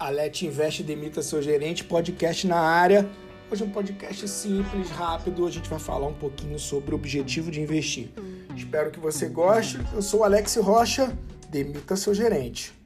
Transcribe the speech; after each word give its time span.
Alete 0.00 0.46
Investe 0.46 0.82
Demita 0.82 1.20
Seu 1.20 1.42
Gerente, 1.42 1.84
podcast 1.84 2.46
na 2.46 2.58
área. 2.58 3.06
Hoje 3.50 3.62
é 3.62 3.66
um 3.66 3.70
podcast 3.70 4.26
simples, 4.28 4.88
rápido. 4.88 5.46
A 5.46 5.50
gente 5.50 5.68
vai 5.68 5.78
falar 5.78 6.06
um 6.06 6.14
pouquinho 6.14 6.58
sobre 6.58 6.94
o 6.94 6.96
objetivo 6.96 7.50
de 7.50 7.60
investir. 7.60 8.08
Espero 8.56 8.90
que 8.90 8.98
você 8.98 9.28
goste. 9.28 9.78
Eu 9.92 10.00
sou 10.00 10.24
Alex 10.24 10.56
Rocha, 10.56 11.14
Demita 11.50 11.96
Seu 11.96 12.14
Gerente. 12.14 12.79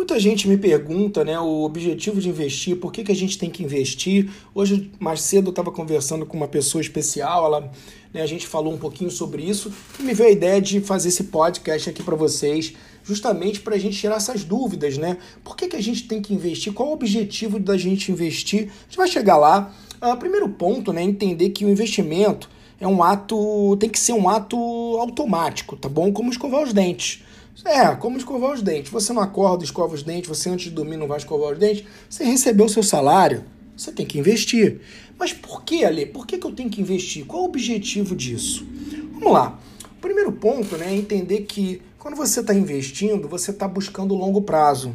Muita 0.00 0.18
gente 0.18 0.48
me 0.48 0.56
pergunta, 0.56 1.22
né, 1.22 1.38
o 1.38 1.62
objetivo 1.62 2.22
de 2.22 2.30
investir, 2.30 2.74
por 2.74 2.90
que, 2.90 3.04
que 3.04 3.12
a 3.12 3.14
gente 3.14 3.36
tem 3.36 3.50
que 3.50 3.62
investir? 3.62 4.30
Hoje, 4.54 4.90
mais 4.98 5.20
cedo, 5.20 5.48
eu 5.48 5.50
estava 5.50 5.70
conversando 5.70 6.24
com 6.24 6.38
uma 6.38 6.48
pessoa 6.48 6.80
especial, 6.80 7.44
ela, 7.44 7.70
né, 8.10 8.22
a 8.22 8.26
gente 8.26 8.46
falou 8.46 8.72
um 8.72 8.78
pouquinho 8.78 9.10
sobre 9.10 9.42
isso 9.42 9.70
e 9.98 10.02
me 10.02 10.14
veio 10.14 10.30
a 10.30 10.32
ideia 10.32 10.58
de 10.58 10.80
fazer 10.80 11.10
esse 11.10 11.24
podcast 11.24 11.90
aqui 11.90 12.02
para 12.02 12.16
vocês, 12.16 12.72
justamente 13.04 13.60
para 13.60 13.74
a 13.74 13.78
gente 13.78 13.98
tirar 13.98 14.16
essas 14.16 14.42
dúvidas, 14.42 14.96
né? 14.96 15.18
Por 15.44 15.54
que, 15.54 15.68
que 15.68 15.76
a 15.76 15.82
gente 15.82 16.08
tem 16.08 16.22
que 16.22 16.32
investir? 16.32 16.72
Qual 16.72 16.88
o 16.88 16.92
objetivo 16.94 17.60
da 17.60 17.76
gente 17.76 18.10
investir? 18.10 18.70
A 18.70 18.84
gente 18.84 18.96
vai 18.96 19.06
chegar 19.06 19.36
lá. 19.36 19.70
Uh, 20.00 20.16
primeiro 20.16 20.48
ponto, 20.48 20.94
né, 20.94 21.02
entender 21.02 21.50
que 21.50 21.66
o 21.66 21.68
investimento 21.68 22.48
é 22.80 22.88
um 22.88 23.02
ato, 23.02 23.76
tem 23.78 23.90
que 23.90 24.00
ser 24.00 24.14
um 24.14 24.28
ato 24.28 24.56
automático, 24.98 25.76
tá 25.76 25.88
bom? 25.88 26.10
Como 26.12 26.30
escovar 26.30 26.62
os 26.62 26.72
dentes. 26.72 27.22
É, 27.64 27.94
como 27.94 28.16
escovar 28.16 28.54
os 28.54 28.62
dentes. 28.62 28.90
Você 28.90 29.12
não 29.12 29.20
acorda, 29.20 29.62
escova 29.62 29.94
os 29.94 30.02
dentes, 30.02 30.28
você 30.28 30.48
antes 30.48 30.64
de 30.64 30.70
dormir 30.70 30.96
não 30.96 31.06
vai 31.06 31.18
escovar 31.18 31.52
os 31.52 31.58
dentes. 31.58 31.84
Você 32.08 32.24
recebeu 32.24 32.64
o 32.64 32.68
seu 32.70 32.82
salário, 32.82 33.44
você 33.76 33.92
tem 33.92 34.06
que 34.06 34.18
investir. 34.18 34.80
Mas 35.18 35.34
por 35.34 35.62
que, 35.62 35.84
Ale? 35.84 36.06
Por 36.06 36.26
que, 36.26 36.38
que 36.38 36.46
eu 36.46 36.52
tenho 36.52 36.70
que 36.70 36.80
investir? 36.80 37.26
Qual 37.26 37.42
o 37.42 37.46
objetivo 37.46 38.16
disso? 38.16 38.66
Vamos 39.12 39.32
lá. 39.32 39.58
O 39.98 40.00
primeiro 40.00 40.32
ponto 40.32 40.78
né, 40.78 40.86
é 40.86 40.96
entender 40.96 41.42
que 41.42 41.82
quando 41.98 42.16
você 42.16 42.40
está 42.40 42.54
investindo, 42.54 43.28
você 43.28 43.50
está 43.50 43.68
buscando 43.68 44.14
longo 44.14 44.40
prazo. 44.40 44.94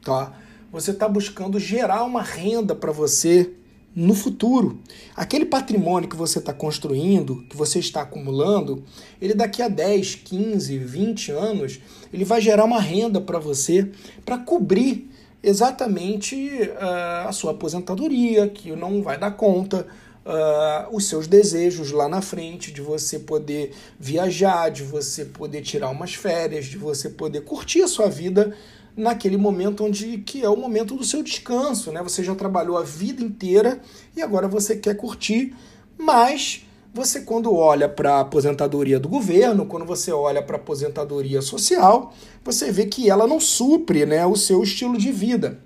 Tá? 0.00 0.32
Você 0.70 0.92
está 0.92 1.08
buscando 1.08 1.58
gerar 1.58 2.04
uma 2.04 2.22
renda 2.22 2.76
para 2.76 2.92
você 2.92 3.50
no 3.94 4.14
futuro. 4.14 4.80
Aquele 5.14 5.44
patrimônio 5.44 6.08
que 6.08 6.16
você 6.16 6.38
está 6.38 6.52
construindo, 6.52 7.44
que 7.48 7.56
você 7.56 7.78
está 7.78 8.02
acumulando, 8.02 8.82
ele 9.20 9.34
daqui 9.34 9.62
a 9.62 9.68
10, 9.68 10.16
15, 10.16 10.78
20 10.78 11.30
anos, 11.30 11.80
ele 12.12 12.24
vai 12.24 12.40
gerar 12.40 12.64
uma 12.64 12.80
renda 12.80 13.20
para 13.20 13.38
você 13.38 13.90
para 14.24 14.38
cobrir 14.38 15.10
exatamente 15.42 16.34
uh, 16.34 17.28
a 17.28 17.32
sua 17.32 17.52
aposentadoria, 17.52 18.48
que 18.48 18.72
não 18.72 19.02
vai 19.02 19.18
dar 19.18 19.32
conta, 19.32 19.86
uh, 20.24 20.94
os 20.94 21.06
seus 21.06 21.26
desejos 21.26 21.92
lá 21.92 22.08
na 22.08 22.22
frente, 22.22 22.72
de 22.72 22.80
você 22.80 23.18
poder 23.18 23.72
viajar, 24.00 24.70
de 24.70 24.82
você 24.82 25.24
poder 25.24 25.60
tirar 25.60 25.90
umas 25.90 26.14
férias, 26.14 26.64
de 26.64 26.78
você 26.78 27.10
poder 27.10 27.42
curtir 27.42 27.82
a 27.82 27.88
sua 27.88 28.08
vida 28.08 28.56
naquele 28.96 29.36
momento 29.36 29.84
onde 29.84 30.18
que 30.18 30.42
é 30.42 30.48
o 30.48 30.56
momento 30.56 30.94
do 30.94 31.04
seu 31.04 31.22
descanso, 31.22 31.90
né? 31.90 32.02
Você 32.02 32.22
já 32.22 32.34
trabalhou 32.34 32.76
a 32.76 32.82
vida 32.82 33.22
inteira 33.22 33.80
e 34.16 34.22
agora 34.22 34.46
você 34.46 34.76
quer 34.76 34.96
curtir, 34.96 35.54
mas 35.98 36.64
você 36.92 37.22
quando 37.22 37.52
olha 37.52 37.88
para 37.88 38.14
a 38.14 38.20
aposentadoria 38.20 39.00
do 39.00 39.08
governo, 39.08 39.66
quando 39.66 39.84
você 39.84 40.12
olha 40.12 40.40
para 40.40 40.56
a 40.56 40.60
aposentadoria 40.60 41.42
social, 41.42 42.14
você 42.44 42.70
vê 42.70 42.86
que 42.86 43.10
ela 43.10 43.26
não 43.26 43.40
supre, 43.40 44.06
né, 44.06 44.24
o 44.24 44.36
seu 44.36 44.62
estilo 44.62 44.96
de 44.96 45.10
vida. 45.10 45.58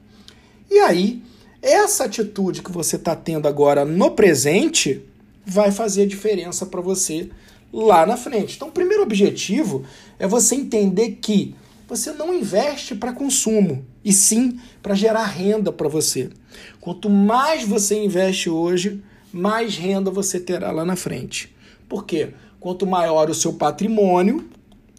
E 0.71 0.79
aí, 0.79 1.23
essa 1.61 2.05
atitude 2.05 2.63
que 2.63 2.73
você 2.73 2.97
está 2.97 3.15
tendo 3.15 3.47
agora 3.47 3.85
no 3.85 4.13
presente 4.13 5.05
vai 5.45 5.71
fazer 5.71 6.07
diferença 6.07 6.65
para 6.65 6.81
você 6.81 7.29
lá 7.71 8.07
na 8.07 8.17
frente. 8.17 8.57
Então, 8.57 8.69
o 8.69 8.73
primeiro 8.73 9.03
objetivo 9.03 9.85
é 10.19 10.27
você 10.27 10.55
entender 10.55 11.19
que 11.21 11.55
você 11.89 12.13
não 12.13 12.35
investe 12.35 12.95
para 12.95 13.15
consumo, 13.15 13.85
e 14.05 14.13
sim 14.13 14.61
para 14.83 14.95
gerar 14.95 15.25
renda 15.25 15.73
para 15.73 15.89
você. 15.89 16.29
Quanto 16.81 17.09
mais 17.09 17.65
você 17.65 18.05
investe 18.05 18.51
hoje, 18.51 19.03
mais 19.33 19.77
renda 19.77 20.11
você 20.11 20.39
terá 20.39 20.71
lá 20.71 20.85
na 20.85 20.97
frente. 20.97 21.57
Por 21.89 22.05
quê? 22.05 22.35
Quanto 22.61 22.87
maior 22.87 23.31
o 23.31 23.35
seu 23.35 23.55
patrimônio, 23.55 24.47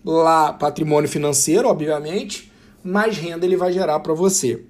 lá 0.04 0.52
patrimônio 0.52 1.08
financeiro, 1.08 1.68
obviamente, 1.68 2.52
mais 2.84 3.18
renda 3.18 3.46
ele 3.46 3.56
vai 3.56 3.72
gerar 3.72 4.00
para 4.00 4.16
você. 4.16 4.64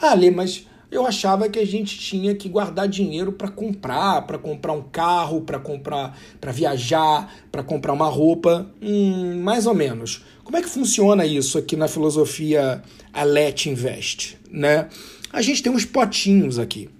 Ah, 0.00 0.14
Lê, 0.14 0.30
mas 0.30 0.66
eu 0.90 1.06
achava 1.06 1.48
que 1.48 1.58
a 1.58 1.66
gente 1.66 1.98
tinha 1.98 2.34
que 2.34 2.48
guardar 2.48 2.88
dinheiro 2.88 3.32
para 3.32 3.48
comprar, 3.48 4.22
para 4.22 4.38
comprar 4.38 4.72
um 4.72 4.82
carro, 4.82 5.42
para 5.42 5.58
comprar, 5.58 6.18
para 6.40 6.50
viajar, 6.50 7.32
para 7.52 7.62
comprar 7.62 7.92
uma 7.92 8.08
roupa, 8.08 8.70
hum, 8.82 9.40
mais 9.40 9.66
ou 9.66 9.74
menos. 9.74 10.24
Como 10.42 10.56
é 10.56 10.62
que 10.62 10.68
funciona 10.68 11.24
isso 11.24 11.56
aqui 11.56 11.76
na 11.76 11.86
filosofia 11.86 12.82
Alet 13.12 13.68
Invest, 13.68 14.36
né? 14.50 14.88
A 15.32 15.40
gente 15.40 15.62
tem 15.62 15.72
uns 15.72 15.84
potinhos 15.84 16.58
aqui. 16.58 16.90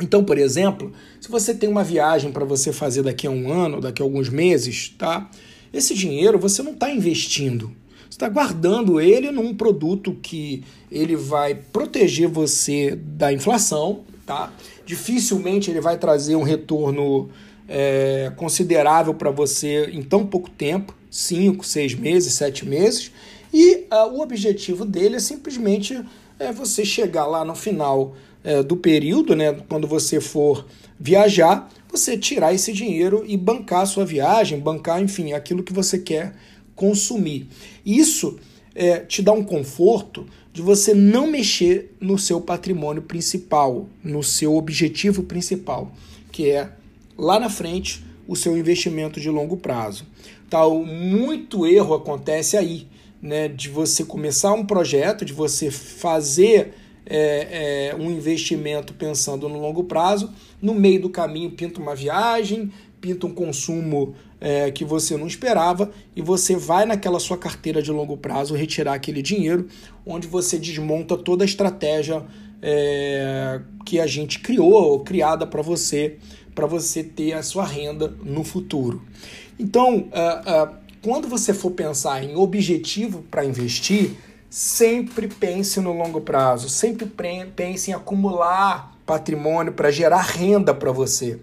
Então, 0.00 0.24
por 0.24 0.38
exemplo, 0.38 0.92
se 1.20 1.30
você 1.30 1.54
tem 1.54 1.68
uma 1.68 1.84
viagem 1.84 2.32
para 2.32 2.44
você 2.44 2.72
fazer 2.72 3.02
daqui 3.02 3.28
a 3.28 3.30
um 3.30 3.52
ano, 3.52 3.80
daqui 3.80 4.02
a 4.02 4.04
alguns 4.04 4.28
meses, 4.28 4.92
tá? 4.98 5.30
Esse 5.72 5.94
dinheiro 5.94 6.38
você 6.38 6.62
não 6.62 6.72
está 6.72 6.90
investindo, 6.90 7.70
está 8.14 8.28
guardando 8.28 9.00
ele 9.00 9.32
num 9.32 9.52
produto 9.52 10.16
que 10.22 10.62
ele 10.90 11.16
vai 11.16 11.52
proteger 11.52 12.28
você 12.28 12.94
da 12.94 13.32
inflação, 13.32 14.04
tá? 14.24 14.52
Dificilmente 14.86 15.68
ele 15.68 15.80
vai 15.80 15.98
trazer 15.98 16.36
um 16.36 16.44
retorno 16.44 17.28
é, 17.68 18.32
considerável 18.36 19.14
para 19.14 19.32
você 19.32 19.86
em 19.86 20.00
tão 20.00 20.24
pouco 20.24 20.48
tempo, 20.48 20.94
cinco, 21.10 21.66
seis 21.66 21.92
meses, 21.92 22.34
sete 22.34 22.64
meses. 22.64 23.10
E 23.52 23.86
uh, 23.92 24.06
o 24.12 24.20
objetivo 24.20 24.84
dele 24.84 25.16
é 25.16 25.20
simplesmente 25.20 26.00
é, 26.38 26.52
você 26.52 26.84
chegar 26.84 27.26
lá 27.26 27.44
no 27.44 27.56
final 27.56 28.14
é, 28.44 28.62
do 28.62 28.76
período, 28.76 29.34
né, 29.34 29.56
quando 29.68 29.88
você 29.88 30.20
for 30.20 30.64
viajar, 31.00 31.68
você 31.90 32.16
tirar 32.16 32.54
esse 32.54 32.72
dinheiro 32.72 33.24
e 33.26 33.36
bancar 33.36 33.80
a 33.80 33.86
sua 33.86 34.06
viagem, 34.06 34.60
bancar, 34.60 35.02
enfim, 35.02 35.32
aquilo 35.32 35.64
que 35.64 35.72
você 35.72 35.98
quer 35.98 36.36
consumir. 36.74 37.46
Isso 37.84 38.38
é, 38.74 38.98
te 38.98 39.22
dá 39.22 39.32
um 39.32 39.44
conforto 39.44 40.26
de 40.52 40.62
você 40.62 40.94
não 40.94 41.26
mexer 41.26 41.94
no 42.00 42.18
seu 42.18 42.40
patrimônio 42.40 43.02
principal, 43.02 43.88
no 44.02 44.22
seu 44.22 44.54
objetivo 44.54 45.24
principal, 45.24 45.92
que 46.30 46.50
é 46.50 46.70
lá 47.18 47.40
na 47.40 47.48
frente 47.48 48.04
o 48.26 48.36
seu 48.36 48.56
investimento 48.56 49.20
de 49.20 49.28
longo 49.28 49.56
prazo. 49.56 50.06
Tal 50.48 50.84
muito 50.84 51.66
erro 51.66 51.94
acontece 51.94 52.56
aí, 52.56 52.86
né, 53.20 53.48
de 53.48 53.68
você 53.68 54.04
começar 54.04 54.52
um 54.52 54.64
projeto, 54.64 55.24
de 55.24 55.32
você 55.32 55.70
fazer 55.70 56.74
é, 57.06 57.90
é, 57.90 57.96
um 57.96 58.10
investimento 58.10 58.94
pensando 58.94 59.48
no 59.48 59.60
longo 59.60 59.84
prazo, 59.84 60.32
no 60.60 60.74
meio 60.74 61.02
do 61.02 61.10
caminho 61.10 61.50
pinta 61.50 61.80
uma 61.80 61.94
viagem, 61.94 62.72
pinta 63.00 63.26
um 63.26 63.34
consumo 63.34 64.14
é, 64.40 64.70
que 64.70 64.84
você 64.84 65.16
não 65.16 65.26
esperava 65.26 65.90
e 66.16 66.22
você 66.22 66.56
vai 66.56 66.86
naquela 66.86 67.20
sua 67.20 67.36
carteira 67.36 67.82
de 67.82 67.90
longo 67.90 68.16
prazo 68.16 68.54
retirar 68.54 68.94
aquele 68.94 69.22
dinheiro, 69.22 69.68
onde 70.06 70.26
você 70.26 70.58
desmonta 70.58 71.16
toda 71.16 71.44
a 71.44 71.46
estratégia 71.46 72.22
é, 72.62 73.60
que 73.84 74.00
a 74.00 74.06
gente 74.06 74.38
criou 74.38 74.72
ou 74.72 75.00
criada 75.00 75.46
para 75.46 75.60
você, 75.60 76.16
para 76.54 76.66
você 76.66 77.02
ter 77.02 77.34
a 77.34 77.42
sua 77.42 77.64
renda 77.64 78.14
no 78.22 78.42
futuro. 78.42 79.02
Então, 79.58 79.98
uh, 79.98 80.72
uh, 80.72 80.74
quando 81.02 81.28
você 81.28 81.52
for 81.52 81.70
pensar 81.72 82.24
em 82.24 82.34
objetivo 82.36 83.22
para 83.30 83.44
investir, 83.44 84.12
sempre 84.54 85.26
pense 85.26 85.80
no 85.80 85.92
longo 85.92 86.20
prazo, 86.20 86.68
sempre 86.68 87.12
pense 87.56 87.90
em 87.90 87.94
acumular 87.94 88.96
patrimônio 89.04 89.72
para 89.72 89.90
gerar 89.90 90.20
renda 90.20 90.72
para 90.72 90.92
você. 90.92 91.40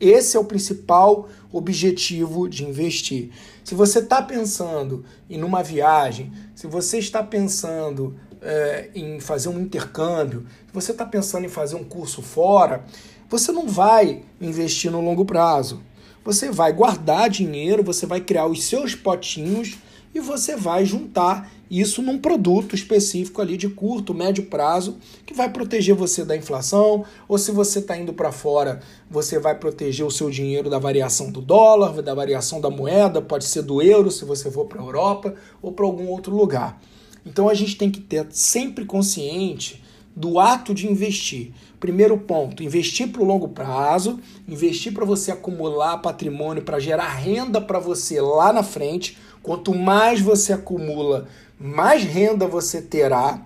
Esse 0.00 0.36
é 0.36 0.40
o 0.40 0.44
principal 0.44 1.28
objetivo 1.50 2.48
de 2.48 2.64
investir. 2.64 3.32
Se 3.64 3.74
você 3.74 3.98
está 3.98 4.22
pensando 4.22 5.04
em 5.28 5.42
uma 5.42 5.60
viagem, 5.60 6.32
se 6.54 6.68
você 6.68 6.98
está 6.98 7.20
pensando 7.20 8.14
é, 8.40 8.90
em 8.94 9.18
fazer 9.18 9.48
um 9.48 9.58
intercâmbio, 9.58 10.46
se 10.68 10.72
você 10.72 10.92
está 10.92 11.04
pensando 11.04 11.44
em 11.44 11.48
fazer 11.48 11.74
um 11.74 11.82
curso 11.82 12.22
fora, 12.22 12.84
você 13.28 13.50
não 13.50 13.66
vai 13.66 14.22
investir 14.40 14.88
no 14.88 15.00
longo 15.00 15.24
prazo. 15.24 15.82
Você 16.24 16.48
vai 16.48 16.72
guardar 16.72 17.28
dinheiro, 17.28 17.82
você 17.82 18.06
vai 18.06 18.20
criar 18.20 18.46
os 18.46 18.62
seus 18.62 18.94
potinhos 18.94 19.78
e 20.14 20.20
você 20.20 20.56
vai 20.56 20.84
juntar 20.84 21.50
isso 21.70 22.02
num 22.02 22.18
produto 22.18 22.74
específico 22.74 23.40
ali 23.40 23.56
de 23.56 23.68
curto, 23.68 24.12
médio 24.12 24.44
prazo, 24.44 24.98
que 25.24 25.32
vai 25.32 25.50
proteger 25.50 25.94
você 25.94 26.24
da 26.24 26.36
inflação, 26.36 27.04
ou 27.26 27.38
se 27.38 27.50
você 27.50 27.78
está 27.78 27.96
indo 27.96 28.12
para 28.12 28.30
fora, 28.30 28.80
você 29.10 29.38
vai 29.38 29.58
proteger 29.58 30.04
o 30.04 30.10
seu 30.10 30.28
dinheiro 30.28 30.68
da 30.68 30.78
variação 30.78 31.30
do 31.30 31.40
dólar, 31.40 32.02
da 32.02 32.14
variação 32.14 32.60
da 32.60 32.68
moeda, 32.68 33.22
pode 33.22 33.46
ser 33.46 33.62
do 33.62 33.80
euro 33.80 34.10
se 34.10 34.24
você 34.24 34.50
for 34.50 34.66
para 34.66 34.80
a 34.82 34.84
Europa 34.84 35.34
ou 35.62 35.72
para 35.72 35.86
algum 35.86 36.08
outro 36.08 36.36
lugar. 36.36 36.78
Então 37.24 37.48
a 37.48 37.54
gente 37.54 37.76
tem 37.76 37.90
que 37.90 38.00
ter 38.00 38.26
sempre 38.30 38.84
consciente 38.84 39.82
do 40.14 40.38
ato 40.38 40.74
de 40.74 40.86
investir. 40.86 41.52
Primeiro 41.80 42.16
ponto, 42.16 42.62
investir 42.62 43.08
para 43.08 43.22
o 43.22 43.24
longo 43.24 43.48
prazo, 43.48 44.20
investir 44.46 44.92
para 44.92 45.04
você 45.04 45.32
acumular 45.32 45.98
patrimônio, 45.98 46.62
para 46.62 46.78
gerar 46.78 47.08
renda 47.08 47.60
para 47.60 47.78
você 47.78 48.20
lá 48.20 48.52
na 48.52 48.62
frente. 48.62 49.18
Quanto 49.42 49.74
mais 49.74 50.20
você 50.20 50.52
acumula, 50.52 51.26
mais 51.58 52.04
renda 52.04 52.46
você 52.46 52.80
terá. 52.80 53.40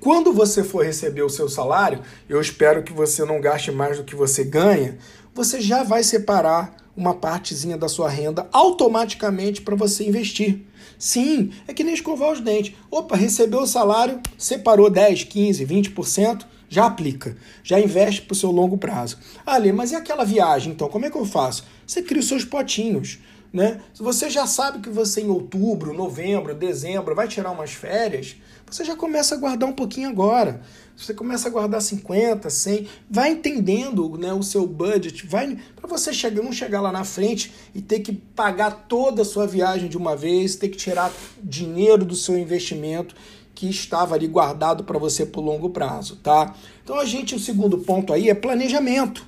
quando 0.00 0.32
você 0.32 0.64
for 0.64 0.84
receber 0.84 1.22
o 1.22 1.28
seu 1.28 1.48
salário, 1.48 2.00
eu 2.28 2.40
espero 2.40 2.82
que 2.82 2.92
você 2.92 3.24
não 3.24 3.40
gaste 3.40 3.70
mais 3.70 3.98
do 3.98 4.04
que 4.04 4.14
você 4.14 4.44
ganha, 4.44 4.96
você 5.34 5.60
já 5.60 5.82
vai 5.82 6.02
separar 6.02 6.76
uma 6.96 7.14
partezinha 7.14 7.76
da 7.76 7.88
sua 7.88 8.08
renda 8.08 8.48
automaticamente 8.52 9.60
para 9.60 9.76
você 9.76 10.04
investir. 10.04 10.64
Sim, 10.98 11.52
é 11.66 11.72
que 11.72 11.84
nem 11.84 11.94
escovar 11.94 12.32
os 12.32 12.40
dentes. 12.40 12.74
Opa, 12.90 13.16
recebeu 13.16 13.60
o 13.60 13.66
salário, 13.66 14.20
separou 14.36 14.90
10, 14.90 15.24
15, 15.24 15.66
20%, 15.66 16.44
já 16.68 16.86
aplica, 16.86 17.36
já 17.62 17.80
investe 17.80 18.22
para 18.22 18.32
o 18.32 18.36
seu 18.36 18.50
longo 18.50 18.76
prazo. 18.76 19.18
Ali, 19.44 19.72
mas 19.72 19.92
e 19.92 19.96
aquela 19.96 20.24
viagem 20.24 20.72
então? 20.72 20.88
Como 20.88 21.06
é 21.06 21.10
que 21.10 21.16
eu 21.16 21.24
faço? 21.24 21.64
Você 21.86 22.02
cria 22.02 22.20
os 22.20 22.28
seus 22.28 22.44
potinhos. 22.44 23.18
Né? 23.50 23.80
Se 23.94 24.02
você 24.02 24.28
já 24.28 24.46
sabe 24.46 24.80
que 24.80 24.90
você 24.90 25.22
em 25.22 25.28
outubro, 25.28 25.94
novembro, 25.94 26.54
dezembro 26.54 27.14
vai 27.14 27.26
tirar 27.26 27.50
umas 27.50 27.72
férias, 27.72 28.36
você 28.70 28.84
já 28.84 28.94
começa 28.94 29.34
a 29.34 29.38
guardar 29.38 29.66
um 29.66 29.72
pouquinho 29.72 30.10
agora. 30.10 30.60
Você 30.94 31.14
começa 31.14 31.48
a 31.48 31.50
guardar 31.50 31.80
50, 31.80 32.50
100, 32.50 32.88
vai 33.08 33.30
entendendo 33.30 34.18
né, 34.18 34.34
o 34.34 34.42
seu 34.42 34.66
budget, 34.66 35.26
vai 35.26 35.56
para 35.76 35.88
você 35.88 36.12
chegar, 36.12 36.42
não 36.42 36.52
chegar 36.52 36.80
lá 36.80 36.90
na 36.90 37.04
frente 37.04 37.52
e 37.72 37.80
ter 37.80 38.00
que 38.00 38.12
pagar 38.12 38.86
toda 38.88 39.22
a 39.22 39.24
sua 39.24 39.46
viagem 39.46 39.88
de 39.88 39.96
uma 39.96 40.16
vez, 40.16 40.56
ter 40.56 40.68
que 40.68 40.76
tirar 40.76 41.12
dinheiro 41.40 42.04
do 42.04 42.16
seu 42.16 42.36
investimento 42.36 43.14
que 43.58 43.68
estava 43.68 44.14
ali 44.14 44.28
guardado 44.28 44.84
para 44.84 45.00
você 45.00 45.26
por 45.26 45.40
longo 45.40 45.70
prazo, 45.70 46.14
tá? 46.22 46.54
Então 46.84 46.96
a 46.96 47.04
gente, 47.04 47.34
o 47.34 47.40
segundo 47.40 47.78
ponto 47.78 48.12
aí 48.12 48.30
é 48.30 48.34
planejamento, 48.34 49.26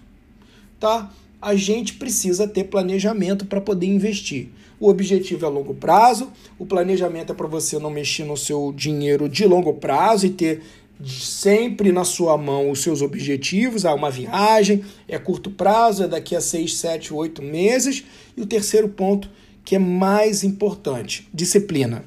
tá? 0.78 1.10
A 1.42 1.56
gente 1.56 1.94
precisa 1.94 2.46
ter 2.46 2.62
planejamento 2.64 3.44
para 3.44 3.60
poder 3.60 3.88
investir. 3.88 4.50
O 4.78 4.88
objetivo 4.88 5.44
é 5.44 5.48
longo 5.48 5.74
prazo, 5.74 6.30
o 6.60 6.64
planejamento 6.64 7.32
é 7.32 7.34
para 7.34 7.48
você 7.48 7.76
não 7.80 7.90
mexer 7.90 8.22
no 8.22 8.36
seu 8.36 8.72
dinheiro 8.72 9.28
de 9.28 9.44
longo 9.46 9.74
prazo 9.74 10.26
e 10.26 10.30
ter 10.30 10.62
sempre 11.04 11.90
na 11.90 12.04
sua 12.04 12.38
mão 12.38 12.70
os 12.70 12.84
seus 12.84 13.02
objetivos. 13.02 13.84
Ah, 13.84 13.94
uma 13.94 14.12
viagem, 14.12 14.84
é 15.08 15.18
curto 15.18 15.50
prazo, 15.50 16.04
é 16.04 16.06
daqui 16.06 16.36
a 16.36 16.40
6, 16.40 16.76
7, 16.76 17.12
8 17.12 17.42
meses. 17.42 18.04
E 18.36 18.40
o 18.40 18.46
terceiro 18.46 18.88
ponto, 18.90 19.28
que 19.64 19.74
é 19.74 19.78
mais 19.80 20.44
importante, 20.44 21.28
disciplina, 21.34 22.04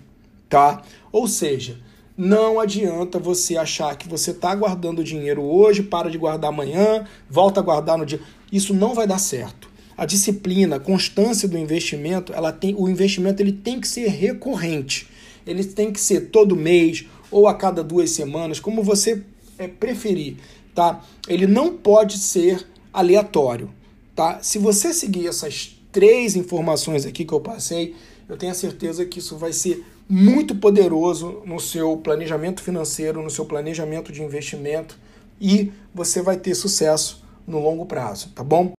tá? 0.47 0.83
Ou 1.11 1.27
seja, 1.27 1.83
não 2.18 2.60
adianta 2.60 3.18
você 3.18 3.57
achar 3.57 3.95
que 3.98 4.07
você 4.07 4.31
está 4.31 4.54
guardando 4.54 5.04
dinheiro 5.04 5.42
hoje, 5.42 5.81
para 5.81 6.10
de 6.10 6.18
guardar 6.18 6.50
amanhã, 6.50 7.07
volta 7.30 7.60
a 7.60 7.63
guardar 7.63 7.98
no 7.98 8.06
dia. 8.06 8.21
Isso 8.51 8.74
não 8.74 8.94
vai 8.94 9.07
dar 9.07 9.18
certo. 9.18 9.68
A 9.98 10.06
disciplina, 10.06 10.75
a 10.75 10.80
constância 10.80 11.48
do 11.48 11.57
investimento, 11.57 12.33
ela 12.33 12.51
tem, 12.51 12.75
o 12.77 12.88
investimento 12.88 13.42
ele 13.42 13.51
tem 13.51 13.80
que 13.80 13.88
ser 13.88 14.07
recorrente. 14.10 15.07
Ele 15.45 15.63
tem 15.63 15.92
que 15.92 16.00
ser 16.00 16.30
todo 16.30 16.56
mês 16.56 17.06
ou 17.31 17.48
a 17.48 17.54
cada 17.54 17.83
duas 17.83 18.12
semanas, 18.12 18.59
como 18.59 18.83
você 18.83 19.24
é, 19.57 19.68
preferir, 19.68 20.38
tá? 20.74 21.04
Ele 21.27 21.48
não 21.48 21.75
pode 21.75 22.19
ser 22.19 22.66
aleatório, 22.92 23.69
tá? 24.16 24.39
Se 24.42 24.59
você 24.59 24.94
seguir 24.94 25.27
essas 25.27 25.75
três 25.92 26.36
informações 26.36 27.06
aqui 27.06 27.25
que 27.25 27.33
eu 27.33 27.39
passei, 27.39 27.95
eu 28.27 28.37
tenho 28.37 28.51
a 28.51 28.55
certeza 28.55 29.05
que 29.05 29.19
isso 29.19 29.37
vai 29.37 29.53
ser 29.53 29.85
muito 30.07 30.55
poderoso 30.55 31.41
no 31.45 31.59
seu 31.59 31.97
planejamento 31.97 32.61
financeiro, 32.61 33.21
no 33.21 33.29
seu 33.29 33.45
planejamento 33.45 34.11
de 34.11 34.21
investimento 34.21 34.97
e 35.39 35.71
você 35.93 36.21
vai 36.21 36.37
ter 36.37 36.55
sucesso 36.55 37.23
no 37.45 37.59
longo 37.59 37.85
prazo, 37.85 38.29
tá 38.35 38.43
bom? 38.43 38.73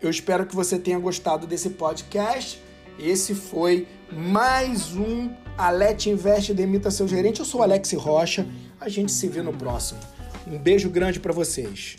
Eu 0.00 0.10
espero 0.10 0.46
que 0.46 0.54
você 0.54 0.78
tenha 0.78 0.98
gostado 0.98 1.46
desse 1.46 1.70
podcast. 1.70 2.60
Esse 2.98 3.34
foi 3.34 3.86
mais 4.12 4.94
um 4.94 5.30
Alete 5.56 6.10
Investe 6.10 6.54
Demita 6.54 6.90
Seu 6.90 7.08
Gerente. 7.08 7.40
Eu 7.40 7.46
sou 7.46 7.62
Alex 7.62 7.92
Rocha. 7.92 8.46
A 8.80 8.88
gente 8.88 9.10
se 9.10 9.26
vê 9.28 9.42
no 9.42 9.52
próximo. 9.52 10.00
Um 10.46 10.58
beijo 10.58 10.88
grande 10.88 11.18
para 11.18 11.32
vocês. 11.32 11.96